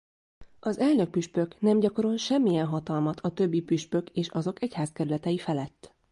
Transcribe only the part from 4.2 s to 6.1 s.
azok egyházkerületei felett.